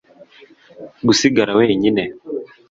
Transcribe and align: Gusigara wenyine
Gusigara 1.07 1.51
wenyine 1.59 2.03